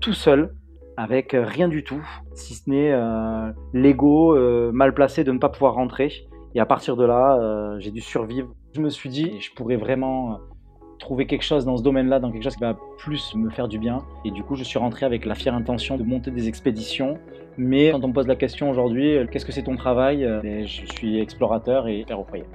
tout 0.00 0.12
seul 0.12 0.54
avec 0.96 1.36
rien 1.38 1.68
du 1.68 1.82
tout, 1.84 2.04
si 2.34 2.54
ce 2.54 2.70
n'est 2.70 2.92
euh, 2.92 3.50
l'ego 3.72 4.36
mal 4.72 4.94
placé 4.94 5.24
de 5.24 5.32
ne 5.32 5.38
pas 5.38 5.48
pouvoir 5.48 5.74
rentrer. 5.74 6.12
Et 6.54 6.60
à 6.60 6.66
partir 6.66 6.96
de 6.96 7.04
là, 7.04 7.76
j'ai 7.78 7.90
dû 7.90 8.00
survivre. 8.00 8.48
Je 8.74 8.80
me 8.80 8.88
suis 8.88 9.08
dit, 9.08 9.38
je 9.38 9.52
pourrais 9.54 9.76
vraiment 9.76 10.38
trouver 10.98 11.26
quelque 11.26 11.44
chose 11.44 11.64
dans 11.64 11.76
ce 11.76 11.84
domaine-là, 11.84 12.18
dans 12.18 12.32
quelque 12.32 12.42
chose 12.42 12.56
qui 12.56 12.64
va 12.64 12.76
plus 12.96 13.32
me 13.36 13.50
faire 13.50 13.68
du 13.68 13.78
bien. 13.78 13.98
Et 14.24 14.32
du 14.32 14.42
coup, 14.42 14.56
je 14.56 14.64
suis 14.64 14.78
rentré 14.78 15.06
avec 15.06 15.24
la 15.24 15.36
fière 15.36 15.54
intention 15.54 15.96
de 15.98 16.02
monter 16.02 16.32
des 16.32 16.48
expéditions. 16.48 17.18
Mais 17.58 17.92
quand 17.92 18.02
on 18.02 18.08
me 18.08 18.12
pose 18.12 18.26
la 18.26 18.36
question 18.36 18.70
aujourd'hui, 18.70 19.18
qu'est-ce 19.30 19.46
que 19.46 19.52
c'est 19.52 19.64
ton 19.64 19.76
travail? 19.76 20.26
Je 20.42 20.86
suis 20.96 21.20
explorateur 21.20 21.86
et 21.86 22.04
père 22.04 22.18
au 22.18 22.24
foyer. 22.24 22.46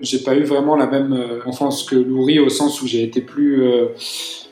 J'ai 0.00 0.18
pas 0.18 0.34
eu 0.36 0.42
vraiment 0.42 0.76
la 0.76 0.86
même 0.86 1.12
euh, 1.12 1.40
enfance 1.46 1.84
que 1.84 1.96
Louri 1.96 2.38
au 2.38 2.48
sens 2.48 2.82
où 2.82 2.86
j'ai 2.86 3.02
été 3.02 3.20
plus 3.20 3.64
euh, 3.64 3.88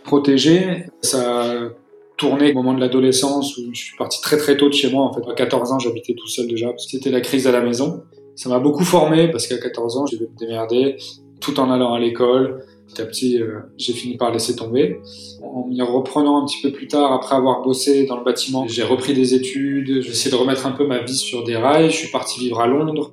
protégé. 0.03 0.87
Ça 1.03 1.43
a 1.43 1.69
tourné 2.17 2.53
au 2.53 2.55
moment 2.55 2.75
de 2.75 2.81
l'adolescence 2.81 3.57
où 3.59 3.63
je 3.73 3.79
suis 3.79 3.97
parti 3.97 4.21
très 4.23 4.37
très 4.37 4.57
tôt 4.57 4.69
de 4.69 4.75
chez 4.75 4.91
moi. 4.91 5.05
En 5.05 5.13
fait, 5.13 5.29
à 5.29 5.35
14 5.35 5.73
ans, 5.73 5.79
j'habitais 5.79 6.15
tout 6.15 6.29
seul 6.29 6.47
déjà. 6.47 6.73
C'était 6.79 7.11
la 7.11 7.21
crise 7.21 7.47
à 7.47 7.53
la 7.53 7.61
maison. 7.61 8.05
Ça 8.37 8.49
m'a 8.49 8.59
beaucoup 8.59 8.85
formé 8.85 9.31
parce 9.31 9.47
qu'à 9.47 9.59
14 9.59 9.97
ans, 9.99 10.07
j'ai 10.07 10.17
dû 10.17 10.25
me 10.25 10.39
démerder 10.39 10.97
tout 11.41 11.61
en 11.61 11.71
allant 11.71 11.93
à 11.93 11.99
l'école. 11.99 12.65
Petit 12.89 13.03
à 13.03 13.07
petit, 13.07 13.43
euh, 13.43 13.61
j'ai 13.77 13.93
fini 13.93 14.17
par 14.17 14.33
laisser 14.33 14.57
tomber. 14.57 15.01
En 15.43 15.67
m'y 15.67 15.81
reprenant 15.83 16.43
un 16.43 16.47
petit 16.47 16.61
peu 16.63 16.73
plus 16.73 16.89
tard, 16.89 17.13
après 17.13 17.35
avoir 17.35 17.63
bossé 17.63 18.07
dans 18.07 18.19
le 18.19 18.25
bâtiment, 18.25 18.67
j'ai 18.67 18.83
repris 18.83 19.15
des 19.15 19.35
études, 19.35 20.03
j'ai 20.03 20.11
essayé 20.11 20.31
de 20.31 20.37
remettre 20.37 20.67
un 20.67 20.73
peu 20.73 20.87
ma 20.87 21.03
vie 21.03 21.17
sur 21.17 21.45
des 21.45 21.57
rails. 21.57 21.91
Je 21.91 21.97
suis 21.97 22.11
parti 22.11 22.41
vivre 22.41 22.61
à 22.61 22.67
Londres. 22.67 23.13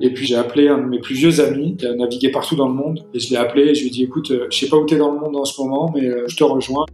Et 0.00 0.12
puis 0.12 0.26
j'ai 0.26 0.36
appelé 0.36 0.68
un 0.68 0.78
de 0.78 0.84
mes 0.84 0.98
plus 0.98 1.14
vieux 1.14 1.40
amis 1.40 1.76
qui 1.76 1.86
a 1.86 1.94
navigué 1.94 2.30
partout 2.30 2.54
dans 2.54 2.68
le 2.68 2.74
monde. 2.74 3.06
Et 3.14 3.18
je 3.18 3.30
l'ai 3.30 3.36
appelé 3.36 3.62
et 3.70 3.74
je 3.74 3.80
lui 3.80 3.88
ai 3.88 3.90
dit 3.90 4.04
écoute, 4.04 4.30
euh, 4.30 4.46
je 4.50 4.58
sais 4.58 4.68
pas 4.68 4.76
où 4.76 4.84
t'es 4.84 4.96
dans 4.96 5.10
le 5.10 5.18
monde 5.18 5.36
en 5.36 5.44
ce 5.44 5.60
moment, 5.60 5.90
mais 5.94 6.06
euh, 6.06 6.24
je 6.28 6.36
te 6.36 6.44
rejoins. 6.44 6.84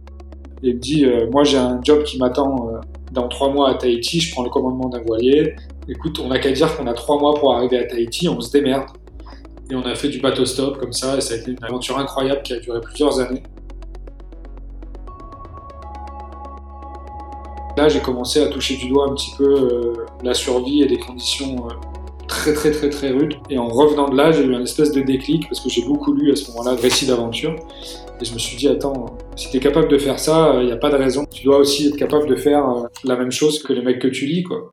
Et 0.63 0.69
il 0.69 0.75
me 0.75 0.79
dit 0.79 1.05
euh, 1.05 1.29
moi 1.29 1.43
j'ai 1.43 1.57
un 1.57 1.81
job 1.83 2.03
qui 2.03 2.17
m'attend 2.17 2.69
dans 3.11 3.27
trois 3.27 3.49
mois 3.49 3.69
à 3.69 3.75
Tahiti, 3.75 4.21
je 4.21 4.33
prends 4.33 4.43
le 4.43 4.49
commandement 4.49 4.87
d'un 4.87 5.01
voilier. 5.01 5.55
Écoute, 5.89 6.19
on 6.23 6.29
n'a 6.29 6.39
qu'à 6.39 6.51
dire 6.51 6.75
qu'on 6.77 6.87
a 6.87 6.93
trois 6.93 7.19
mois 7.19 7.33
pour 7.33 7.53
arriver 7.53 7.77
à 7.77 7.83
Tahiti, 7.83 8.29
on 8.29 8.39
se 8.39 8.51
démerde. 8.51 8.85
Et 9.69 9.75
on 9.75 9.81
a 9.81 9.95
fait 9.95 10.07
du 10.07 10.19
bateau 10.19 10.45
stop 10.45 10.77
comme 10.77 10.93
ça, 10.93 11.17
et 11.17 11.21
ça 11.21 11.33
a 11.33 11.37
été 11.37 11.51
une 11.51 11.63
aventure 11.63 11.97
incroyable 11.97 12.41
qui 12.43 12.53
a 12.53 12.59
duré 12.59 12.79
plusieurs 12.81 13.19
années. 13.19 13.43
Là, 17.77 17.89
j'ai 17.89 17.99
commencé 17.99 18.41
à 18.41 18.47
toucher 18.47 18.77
du 18.77 18.87
doigt 18.87 19.07
un 19.09 19.15
petit 19.15 19.31
peu 19.37 19.93
la 20.23 20.33
survie 20.33 20.83
et 20.83 20.85
des 20.85 20.99
conditions 20.99 21.67
très 22.51 22.71
très 22.71 22.89
très 22.89 23.11
rude. 23.11 23.35
Et 23.49 23.57
en 23.57 23.69
revenant 23.69 24.09
de 24.09 24.17
là, 24.17 24.33
j'ai 24.33 24.43
eu 24.43 24.53
un 24.53 24.61
espèce 24.61 24.91
de 24.91 25.01
déclic 25.01 25.47
parce 25.47 25.61
que 25.61 25.69
j'ai 25.69 25.85
beaucoup 25.85 26.13
lu 26.13 26.33
à 26.33 26.35
ce 26.35 26.51
moment-là 26.51 26.75
de 26.75 26.81
récits 26.81 27.05
d'aventure. 27.05 27.55
Et 28.19 28.25
je 28.25 28.33
me 28.33 28.39
suis 28.39 28.57
dit, 28.57 28.67
attends, 28.67 29.17
si 29.37 29.49
tu 29.49 29.57
es 29.57 29.59
capable 29.61 29.87
de 29.87 29.97
faire 29.97 30.19
ça, 30.19 30.55
il 30.59 30.65
n'y 30.65 30.71
a 30.71 30.77
pas 30.77 30.89
de 30.89 30.97
raison. 30.97 31.25
Tu 31.31 31.45
dois 31.45 31.57
aussi 31.57 31.87
être 31.87 31.95
capable 31.95 32.27
de 32.27 32.35
faire 32.35 32.67
euh, 32.67 32.83
la 33.05 33.15
même 33.15 33.31
chose 33.31 33.63
que 33.63 33.71
les 33.71 33.81
mecs 33.81 33.99
que 33.99 34.09
tu 34.09 34.25
lis, 34.25 34.43
quoi. 34.43 34.71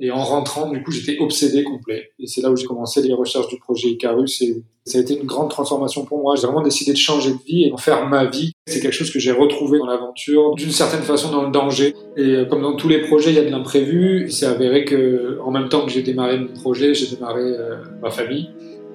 Et 0.00 0.10
en 0.10 0.22
rentrant, 0.22 0.70
du 0.70 0.82
coup, 0.82 0.90
j'étais 0.90 1.18
obsédé 1.20 1.62
complet. 1.62 2.10
Et 2.18 2.26
c'est 2.26 2.40
là 2.40 2.50
où 2.50 2.56
j'ai 2.56 2.66
commencé 2.66 3.00
les 3.00 3.14
recherches 3.14 3.48
du 3.48 3.58
projet 3.58 3.88
Icarus 3.88 4.42
et 4.42 4.62
ça 4.84 4.98
a 4.98 5.00
été 5.00 5.16
une 5.16 5.24
grande 5.24 5.50
transformation 5.50 6.04
pour 6.04 6.18
moi. 6.18 6.34
J'ai 6.34 6.46
vraiment 6.46 6.62
décidé 6.62 6.92
de 6.92 6.96
changer 6.98 7.30
de 7.30 7.38
vie 7.46 7.64
et 7.64 7.72
en 7.72 7.76
faire 7.76 8.06
ma 8.08 8.24
vie. 8.24 8.52
C'est 8.66 8.80
quelque 8.80 8.92
chose 8.92 9.12
que 9.12 9.20
j'ai 9.20 9.30
retrouvé 9.30 9.78
dans 9.78 9.86
l'aventure, 9.86 10.54
d'une 10.56 10.72
certaine 10.72 11.02
façon 11.02 11.30
dans 11.30 11.44
le 11.44 11.52
danger. 11.52 11.94
Et 12.16 12.22
euh, 12.22 12.44
comme 12.44 12.62
dans 12.62 12.74
tous 12.74 12.88
les 12.88 13.02
projets, 13.02 13.30
il 13.30 13.36
y 13.36 13.38
a 13.38 13.44
de 13.44 13.50
l'imprévu. 13.50 14.30
C'est 14.30 14.46
avéré 14.46 14.84
que, 14.84 15.38
en 15.42 15.52
même 15.52 15.68
temps 15.68 15.86
que 15.86 15.92
j'ai 15.92 16.02
démarré 16.02 16.38
mon 16.38 16.52
projet, 16.52 16.92
j'ai 16.92 17.14
démarré 17.14 17.42
euh, 17.42 17.76
ma 18.02 18.10
famille. 18.10 18.50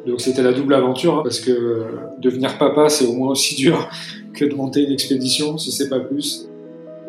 Donc 0.06 0.22
c'était 0.22 0.44
la 0.44 0.54
double 0.54 0.74
aventure, 0.74 1.20
hein, 1.20 1.22
parce 1.24 1.40
que 1.40 1.52
euh, 1.52 1.86
devenir 2.20 2.58
papa, 2.58 2.90
c'est 2.90 3.06
au 3.06 3.14
moins 3.14 3.32
aussi 3.32 3.56
dur 3.56 3.90
que 4.34 4.46
de 4.46 4.54
monter 4.54 4.82
une 4.82 4.92
expédition, 4.92 5.58
si 5.58 5.72
c'est 5.72 5.90
pas 5.90 6.00
plus. 6.00 6.49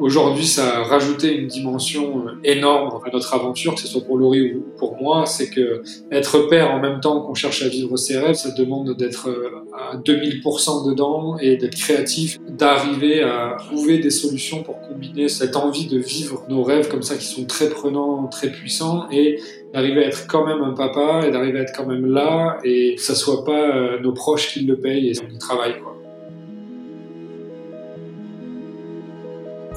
Aujourd'hui, 0.01 0.47
ça 0.47 0.79
a 0.79 0.83
rajouté 0.85 1.37
une 1.37 1.47
dimension 1.47 2.27
euh, 2.27 2.31
énorme 2.43 2.89
à 3.05 3.11
notre 3.13 3.35
aventure, 3.35 3.75
que 3.75 3.81
ce 3.83 3.87
soit 3.87 4.01
pour 4.01 4.17
Laurie 4.17 4.55
ou 4.55 4.65
pour 4.79 4.97
moi. 4.97 5.27
C'est 5.27 5.51
que 5.51 5.83
être 6.11 6.49
père 6.49 6.71
en 6.71 6.81
même 6.81 7.01
temps 7.01 7.21
qu'on 7.21 7.35
cherche 7.35 7.63
à 7.63 7.69
vivre 7.69 7.99
ses 7.99 8.17
rêves, 8.17 8.35
ça 8.35 8.51
demande 8.53 8.97
d'être 8.97 9.29
euh, 9.29 9.63
à 9.77 9.99
2000% 9.99 10.89
dedans 10.89 11.37
et 11.39 11.59
d'être 11.59 11.77
créatif, 11.77 12.39
d'arriver 12.49 13.23
à 13.23 13.57
trouver 13.59 13.99
des 13.99 14.09
solutions 14.09 14.63
pour 14.63 14.81
combiner 14.81 15.29
cette 15.29 15.55
envie 15.55 15.87
de 15.87 15.99
vivre 15.99 16.45
nos 16.49 16.63
rêves 16.63 16.89
comme 16.89 17.03
ça 17.03 17.17
qui 17.17 17.27
sont 17.27 17.45
très 17.45 17.69
prenants, 17.69 18.27
très 18.29 18.51
puissants 18.51 19.07
et 19.11 19.39
d'arriver 19.75 20.05
à 20.05 20.07
être 20.09 20.27
quand 20.27 20.47
même 20.47 20.63
un 20.63 20.73
papa 20.73 21.27
et 21.27 21.31
d'arriver 21.31 21.59
à 21.59 21.63
être 21.63 21.75
quand 21.77 21.87
même 21.87 22.07
là 22.07 22.57
et 22.65 22.95
que 22.95 23.03
ça 23.03 23.15
soit 23.15 23.45
pas 23.45 23.77
euh, 23.77 24.01
nos 24.01 24.13
proches 24.13 24.55
qui 24.55 24.61
le 24.61 24.77
payent 24.77 25.11
et 25.11 25.13
on 25.23 25.31
y 25.31 25.39
travaille 25.39 25.79
quoi. 25.79 26.00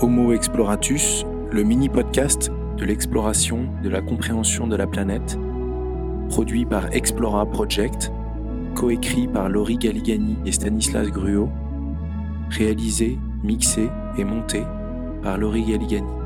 Homo 0.01 0.33
Exploratus, 0.33 1.23
le 1.51 1.63
mini-podcast 1.63 2.51
de 2.77 2.83
l'exploration, 2.83 3.69
de 3.83 3.89
la 3.89 4.01
compréhension 4.01 4.65
de 4.65 4.75
la 4.75 4.87
planète, 4.87 5.37
produit 6.29 6.65
par 6.65 6.91
Explora 6.93 7.45
Project, 7.45 8.11
coécrit 8.75 9.27
par 9.27 9.49
Laurie 9.49 9.77
Galigani 9.77 10.37
et 10.47 10.51
Stanislas 10.51 11.09
Gruot, 11.09 11.49
réalisé, 12.49 13.19
mixé 13.43 13.87
et 14.17 14.23
monté 14.23 14.63
par 15.21 15.37
Laurie 15.37 15.63
Galigani. 15.63 16.22